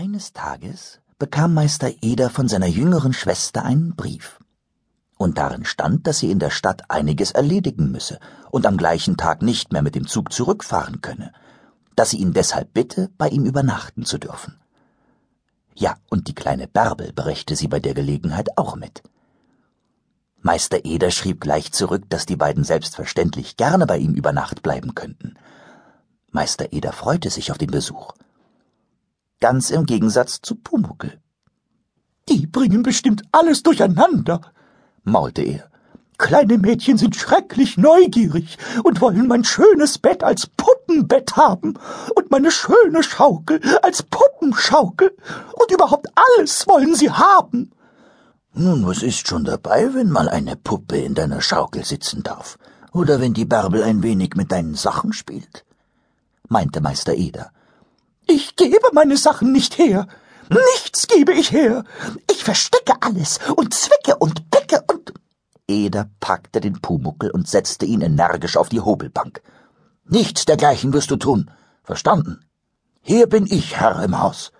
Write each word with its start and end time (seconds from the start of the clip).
Eines 0.00 0.32
Tages 0.32 1.00
bekam 1.18 1.54
Meister 1.54 1.90
Eder 2.02 2.30
von 2.30 2.46
seiner 2.46 2.68
jüngeren 2.68 3.12
Schwester 3.12 3.64
einen 3.64 3.96
Brief. 3.96 4.38
Und 5.16 5.38
darin 5.38 5.64
stand, 5.64 6.06
dass 6.06 6.20
sie 6.20 6.30
in 6.30 6.38
der 6.38 6.50
Stadt 6.50 6.88
einiges 6.88 7.32
erledigen 7.32 7.90
müsse 7.90 8.20
und 8.52 8.64
am 8.64 8.76
gleichen 8.76 9.16
Tag 9.16 9.42
nicht 9.42 9.72
mehr 9.72 9.82
mit 9.82 9.96
dem 9.96 10.06
Zug 10.06 10.32
zurückfahren 10.32 11.00
könne, 11.00 11.32
dass 11.96 12.10
sie 12.10 12.18
ihn 12.18 12.32
deshalb 12.32 12.72
bitte, 12.72 13.10
bei 13.18 13.28
ihm 13.28 13.44
übernachten 13.44 14.04
zu 14.04 14.18
dürfen. 14.18 14.60
Ja, 15.74 15.96
und 16.08 16.28
die 16.28 16.34
kleine 16.36 16.68
Bärbel 16.68 17.12
brächte 17.12 17.56
sie 17.56 17.66
bei 17.66 17.80
der 17.80 17.94
Gelegenheit 17.94 18.56
auch 18.56 18.76
mit. 18.76 19.02
Meister 20.40 20.84
Eder 20.84 21.10
schrieb 21.10 21.40
gleich 21.40 21.72
zurück, 21.72 22.04
dass 22.08 22.24
die 22.24 22.36
beiden 22.36 22.62
selbstverständlich 22.62 23.56
gerne 23.56 23.84
bei 23.84 23.98
ihm 23.98 24.14
über 24.14 24.32
Nacht 24.32 24.62
bleiben 24.62 24.94
könnten. 24.94 25.34
Meister 26.30 26.72
Eder 26.72 26.92
freute 26.92 27.30
sich 27.30 27.50
auf 27.50 27.58
den 27.58 27.72
Besuch 27.72 28.12
ganz 29.40 29.70
im 29.70 29.86
Gegensatz 29.86 30.40
zu 30.42 30.54
Pumuckel. 30.54 31.20
Die 32.28 32.46
bringen 32.46 32.82
bestimmt 32.82 33.22
alles 33.32 33.62
durcheinander, 33.62 34.40
maulte 35.04 35.42
er. 35.42 35.70
Kleine 36.18 36.58
Mädchen 36.58 36.98
sind 36.98 37.14
schrecklich 37.14 37.78
neugierig 37.78 38.58
und 38.82 39.00
wollen 39.00 39.28
mein 39.28 39.44
schönes 39.44 39.98
Bett 39.98 40.24
als 40.24 40.48
Puppenbett 40.48 41.36
haben 41.36 41.74
und 42.16 42.30
meine 42.32 42.50
schöne 42.50 43.04
Schaukel 43.04 43.60
als 43.82 44.02
Puppenschaukel 44.02 45.16
und 45.54 45.70
überhaupt 45.72 46.08
alles 46.16 46.66
wollen 46.66 46.96
sie 46.96 47.10
haben. 47.10 47.70
Nun, 48.52 48.84
was 48.84 49.04
ist 49.04 49.28
schon 49.28 49.44
dabei, 49.44 49.94
wenn 49.94 50.10
mal 50.10 50.28
eine 50.28 50.56
Puppe 50.56 50.96
in 50.98 51.14
deiner 51.14 51.40
Schaukel 51.40 51.84
sitzen 51.84 52.24
darf? 52.24 52.58
Oder 52.92 53.20
wenn 53.20 53.32
die 53.34 53.44
Bärbel 53.44 53.84
ein 53.84 54.02
wenig 54.02 54.34
mit 54.34 54.50
deinen 54.50 54.74
Sachen 54.74 55.12
spielt? 55.12 55.64
meinte 56.48 56.80
Meister 56.80 57.14
Eder. 57.14 57.52
Ich 58.30 58.56
gebe 58.56 58.88
meine 58.92 59.16
Sachen 59.16 59.52
nicht 59.52 59.78
her. 59.78 60.06
Nichts 60.50 61.06
gebe 61.08 61.32
ich 61.32 61.50
her. 61.50 61.84
Ich 62.30 62.44
verstecke 62.44 62.94
alles 63.00 63.40
und 63.56 63.72
zwicke 63.72 64.16
und 64.16 64.50
bicke 64.50 64.84
und. 64.86 65.14
Eder 65.66 66.10
packte 66.20 66.60
den 66.60 66.80
Pumuckel 66.80 67.30
und 67.30 67.48
setzte 67.48 67.86
ihn 67.86 68.02
energisch 68.02 68.56
auf 68.58 68.68
die 68.68 68.80
Hobelbank. 68.80 69.42
Nichts 70.04 70.44
dergleichen 70.44 70.92
wirst 70.92 71.10
du 71.10 71.16
tun. 71.16 71.50
Verstanden? 71.82 72.44
Hier 73.00 73.26
bin 73.26 73.46
ich 73.46 73.80
Herr 73.80 74.02
im 74.02 74.20
Haus. 74.20 74.52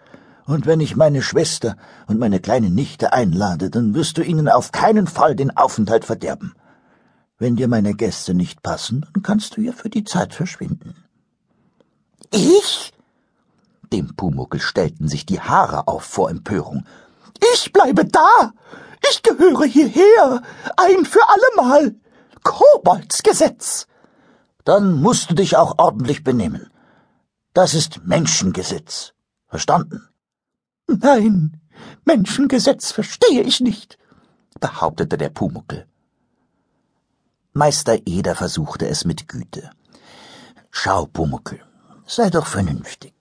Und 0.47 0.65
wenn 0.65 0.81
ich 0.81 0.97
meine 0.97 1.21
Schwester 1.21 1.77
und 2.07 2.19
meine 2.19 2.41
kleine 2.41 2.71
Nichte 2.71 3.13
einlade, 3.13 3.69
dann 3.69 3.95
wirst 3.95 4.17
du 4.17 4.23
ihnen 4.23 4.49
auf 4.49 4.73
keinen 4.73 5.07
Fall 5.07 5.37
den 5.37 5.55
Aufenthalt 5.55 6.07
verderben. 6.07 6.55
Wenn 7.37 7.57
dir 7.57 7.69
meine 7.69 7.93
Gäste 7.93 8.33
nicht 8.33 8.63
passen, 8.63 9.07
dann 9.13 9.23
kannst 9.23 9.57
du 9.57 9.61
ja 9.61 9.73
für 9.73 9.91
die 9.91 10.05
Zeit 10.05 10.33
verschwinden. 10.33 11.05
Ich? 12.31 12.95
Dem 13.93 14.15
Pumuckel 14.15 14.61
stellten 14.61 15.09
sich 15.09 15.27
die 15.27 15.41
Haare 15.41 15.89
auf 15.89 16.05
vor 16.05 16.31
Empörung. 16.31 16.85
Ich 17.55 17.73
bleibe 17.73 18.05
da! 18.05 18.53
Ich 19.11 19.23
gehöre 19.23 19.65
hierher! 19.65 20.43
Ein 20.77 21.05
für 21.05 21.23
allemal! 21.29 21.95
Koboldsgesetz! 22.43 23.87
Dann 24.65 25.01
musst 25.01 25.31
du 25.31 25.35
dich 25.35 25.57
auch 25.57 25.79
ordentlich 25.79 26.25
benehmen. 26.25 26.71
Das 27.55 27.75
ist 27.75 28.05
Menschengesetz. 28.05 29.15
Verstanden? 29.47 30.07
Nein, 30.87 31.61
Menschengesetz 32.05 32.93
verstehe 32.93 33.43
ich 33.43 33.61
nicht, 33.61 33.99
behauptete 34.61 35.17
der 35.19 35.31
Pumuckel. 35.31 35.87
Meister 37.53 37.99
Eder 38.07 38.35
versuchte 38.35 38.87
es 38.87 39.05
mit 39.05 39.29
Güte. 39.29 39.71
Schau, 40.71 41.07
Pumuckel, 41.07 41.61
sei 42.07 42.31
doch 42.31 42.47
vernünftig. 42.47 43.18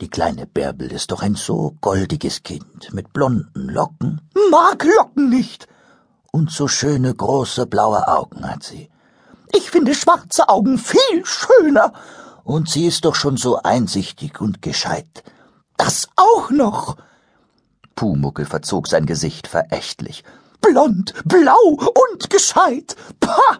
Die 0.00 0.08
kleine 0.08 0.46
Bärbel 0.46 0.92
ist 0.92 1.10
doch 1.10 1.22
ein 1.22 1.34
so 1.34 1.74
goldiges 1.80 2.44
Kind 2.44 2.92
mit 2.92 3.12
blonden 3.12 3.68
Locken. 3.68 4.20
Mag 4.50 4.84
Locken 4.84 5.28
nicht. 5.28 5.66
Und 6.30 6.52
so 6.52 6.68
schöne 6.68 7.12
große 7.12 7.66
blaue 7.66 8.06
Augen 8.06 8.48
hat 8.48 8.62
sie. 8.62 8.90
Ich 9.52 9.70
finde 9.70 9.94
schwarze 9.94 10.48
Augen 10.48 10.78
viel 10.78 11.24
schöner. 11.24 11.92
Und 12.44 12.68
sie 12.68 12.86
ist 12.86 13.04
doch 13.04 13.16
schon 13.16 13.36
so 13.36 13.60
einsichtig 13.62 14.40
und 14.40 14.62
gescheit. 14.62 15.24
Das 15.76 16.08
auch 16.14 16.50
noch. 16.50 16.96
Pumuckel 17.96 18.46
verzog 18.46 18.86
sein 18.86 19.04
Gesicht 19.04 19.48
verächtlich. 19.48 20.22
Blond, 20.60 21.12
blau 21.24 21.70
und 21.70 22.30
gescheit. 22.30 22.94
Pah! 23.18 23.58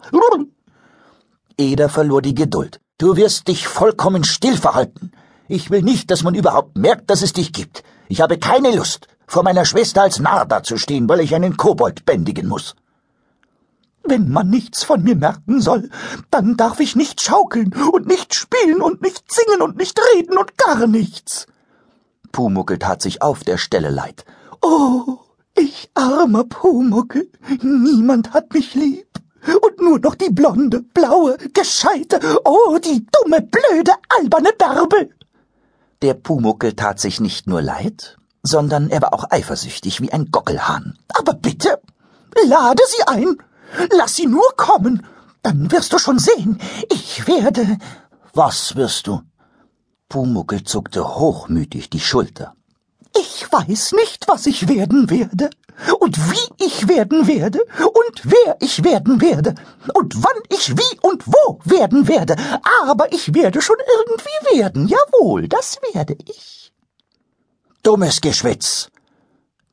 Eder 1.56 1.88
verlor 1.88 2.22
die 2.22 2.34
Geduld. 2.34 2.80
Du 2.98 3.16
wirst 3.16 3.48
dich 3.48 3.66
vollkommen 3.66 4.22
still 4.22 4.56
verhalten. 4.56 5.10
Ich 5.48 5.70
will 5.70 5.82
nicht, 5.82 6.10
dass 6.10 6.22
man 6.22 6.34
überhaupt 6.34 6.76
merkt, 6.76 7.08
dass 7.08 7.22
es 7.22 7.32
dich 7.32 7.54
gibt. 7.54 7.82
Ich 8.08 8.20
habe 8.20 8.38
keine 8.38 8.76
Lust, 8.76 9.08
vor 9.26 9.42
meiner 9.42 9.64
Schwester 9.64 10.02
als 10.02 10.18
Narr 10.18 10.44
dazustehen, 10.44 11.08
weil 11.08 11.20
ich 11.20 11.34
einen 11.34 11.56
Kobold 11.56 12.04
bändigen 12.04 12.48
muss. 12.48 12.76
Wenn 14.04 14.30
man 14.30 14.50
nichts 14.50 14.84
von 14.84 15.02
mir 15.02 15.16
merken 15.16 15.60
soll, 15.62 15.90
dann 16.30 16.56
darf 16.58 16.80
ich 16.80 16.96
nicht 16.96 17.22
schaukeln 17.22 17.72
und 17.92 18.06
nicht 18.06 18.34
spielen 18.34 18.82
und 18.82 19.00
nicht 19.00 19.24
singen 19.32 19.62
und 19.62 19.76
nicht 19.76 19.98
reden 20.14 20.36
und 20.36 20.56
gar 20.58 20.86
nichts. 20.86 21.46
Pumuckel 22.30 22.78
tat 22.78 23.00
sich 23.00 23.22
auf 23.22 23.42
der 23.42 23.56
Stelle 23.56 23.90
leid. 23.90 24.26
Oh, 24.60 25.18
ich 25.56 25.90
armer 25.94 26.44
Pumuckel, 26.44 27.30
niemand 27.62 28.34
hat 28.34 28.52
mich 28.52 28.74
lieb. 28.74 29.06
Und 29.46 29.80
nur 29.80 29.98
noch 29.98 30.14
die 30.14 30.30
blonde, 30.30 30.82
blaue, 30.82 31.38
gescheite, 31.54 32.20
oh, 32.44 32.78
die 32.78 33.06
dumme, 33.06 33.40
blöde, 33.40 33.92
alberne 34.18 34.50
Bärbel. 34.58 35.10
Der 36.00 36.14
Pumuckel 36.14 36.74
tat 36.74 37.00
sich 37.00 37.18
nicht 37.18 37.48
nur 37.48 37.60
leid, 37.60 38.18
sondern 38.42 38.88
er 38.88 39.02
war 39.02 39.12
auch 39.12 39.24
eifersüchtig 39.30 40.00
wie 40.00 40.12
ein 40.12 40.30
Gockelhahn. 40.30 40.96
Aber 41.08 41.34
bitte, 41.34 41.80
lade 42.46 42.82
sie 42.86 43.02
ein. 43.06 43.36
Lass 43.96 44.14
sie 44.14 44.26
nur 44.26 44.48
kommen. 44.56 45.04
Dann 45.42 45.70
wirst 45.72 45.92
du 45.92 45.98
schon 45.98 46.18
sehen. 46.18 46.60
Ich 46.90 47.26
werde. 47.26 47.78
Was 48.32 48.76
wirst 48.76 49.08
du? 49.08 49.22
Pumuckel 50.08 50.62
zuckte 50.62 51.16
hochmütig 51.16 51.90
die 51.90 52.00
Schulter. 52.00 52.54
Ich 53.20 53.50
weiß 53.50 53.92
nicht, 53.92 54.28
was 54.28 54.46
ich 54.46 54.68
werden 54.68 55.10
werde 55.10 55.50
und 56.00 56.16
wie 56.30 56.64
ich 56.64 56.88
werden 56.88 57.26
werde 57.26 57.60
und 57.78 58.16
wer 58.24 58.56
ich 58.60 58.84
werden 58.84 59.20
werde 59.20 59.54
und 59.94 60.22
wann 60.22 60.42
ich 60.50 60.76
wie 60.76 60.98
und 61.02 61.26
wo 61.26 61.60
werden 61.64 62.06
werde, 62.08 62.36
aber 62.88 63.12
ich 63.12 63.34
werde 63.34 63.60
schon 63.62 63.76
irgendwie 63.96 64.58
werden, 64.58 64.88
jawohl, 64.88 65.48
das 65.48 65.78
werde 65.92 66.16
ich. 66.26 66.72
Dummes 67.82 68.20
Geschwätz! 68.20 68.90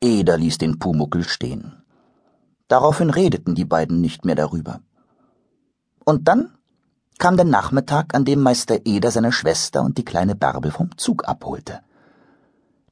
Eder 0.00 0.36
ließ 0.38 0.58
den 0.58 0.78
Pumuckel 0.78 1.24
stehen. 1.24 1.82
Daraufhin 2.68 3.10
redeten 3.10 3.54
die 3.54 3.64
beiden 3.64 4.00
nicht 4.00 4.24
mehr 4.24 4.34
darüber. 4.34 4.80
Und 6.04 6.28
dann 6.28 6.56
kam 7.18 7.36
der 7.36 7.46
Nachmittag, 7.46 8.14
an 8.14 8.24
dem 8.24 8.40
Meister 8.42 8.84
Eder 8.84 9.10
seine 9.10 9.32
Schwester 9.32 9.82
und 9.82 9.98
die 9.98 10.04
kleine 10.04 10.34
Bärbel 10.34 10.70
vom 10.70 10.96
Zug 10.98 11.26
abholte. 11.28 11.80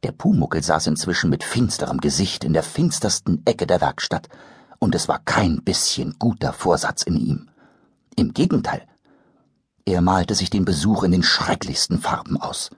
Der 0.05 0.13
Pumuckel 0.13 0.63
saß 0.63 0.89
inzwischen 0.89 1.31
mit 1.31 1.43
finsterem 1.43 1.99
Gesicht 1.99 2.45
in 2.45 2.53
der 2.53 2.63
finstersten 2.63 3.41
Ecke 3.47 3.67
der 3.67 3.81
Werkstatt, 3.81 4.29
und 4.79 4.95
es 4.95 5.09
war 5.09 5.19
kein 5.19 5.63
bisschen 5.65 6.17
guter 6.19 6.53
Vorsatz 6.53 7.05
in 7.05 7.17
ihm. 7.17 7.49
Im 8.15 8.35
Gegenteil, 8.35 8.87
er 9.87 10.03
malte 10.03 10.35
sich 10.35 10.51
den 10.51 10.67
Besuch 10.67 11.05
in 11.05 11.11
den 11.13 11.23
schrecklichsten 11.23 11.99
Farben 11.99 12.39
aus. 12.39 12.69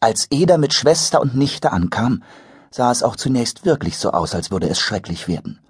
Als 0.00 0.26
Eder 0.30 0.56
mit 0.56 0.72
Schwester 0.72 1.20
und 1.20 1.36
Nichte 1.36 1.70
ankam, 1.70 2.22
sah 2.70 2.90
es 2.90 3.02
auch 3.02 3.16
zunächst 3.16 3.66
wirklich 3.66 3.98
so 3.98 4.12
aus, 4.12 4.34
als 4.34 4.50
würde 4.50 4.70
es 4.70 4.80
schrecklich 4.80 5.28
werden. 5.28 5.60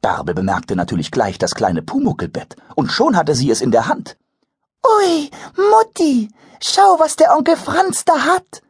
Bärbel 0.00 0.34
bemerkte 0.34 0.76
natürlich 0.76 1.10
gleich 1.10 1.36
das 1.36 1.54
kleine 1.54 1.82
Pumuckelbett, 1.82 2.56
und 2.74 2.90
schon 2.90 3.16
hatte 3.16 3.34
sie 3.34 3.50
es 3.50 3.60
in 3.60 3.70
der 3.70 3.86
Hand. 3.86 4.16
Ui, 4.82 5.30
Mutti, 5.56 6.30
schau, 6.58 6.98
was 6.98 7.16
der 7.16 7.36
Onkel 7.36 7.56
Franz 7.56 8.06
da 8.06 8.14
hat. 8.20 8.62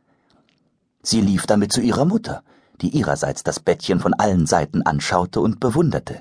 Sie 1.11 1.23
lief 1.23 1.47
damit 1.47 1.73
zu 1.73 1.81
ihrer 1.81 2.05
Mutter, 2.05 2.43
die 2.83 2.91
ihrerseits 2.91 3.43
das 3.43 3.61
Bettchen 3.61 3.99
von 3.99 4.13
allen 4.13 4.45
Seiten 4.45 4.83
anschaute 4.83 5.41
und 5.41 5.59
bewunderte. 5.59 6.21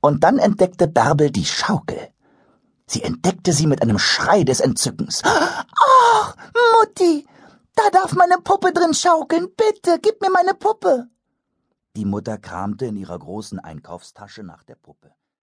Und 0.00 0.24
dann 0.24 0.38
entdeckte 0.38 0.88
Bärbel 0.88 1.30
die 1.30 1.44
Schaukel. 1.44 2.08
Sie 2.86 3.02
entdeckte 3.02 3.52
sie 3.52 3.66
mit 3.66 3.82
einem 3.82 3.98
Schrei 3.98 4.44
des 4.44 4.60
Entzückens. 4.60 5.20
Ach, 5.26 6.34
Mutti, 6.78 7.26
da 7.74 7.82
darf 7.92 8.14
meine 8.14 8.38
Puppe 8.38 8.72
drin 8.72 8.94
schaukeln. 8.94 9.48
Bitte, 9.54 9.98
gib 10.00 10.22
mir 10.22 10.30
meine 10.30 10.54
Puppe. 10.54 11.08
Die 11.94 12.06
Mutter 12.06 12.38
kramte 12.38 12.86
in 12.86 12.96
ihrer 12.96 13.18
großen 13.18 13.58
Einkaufstasche 13.60 14.42
nach 14.42 14.62
der 14.62 14.76
Puppe. 14.76 15.12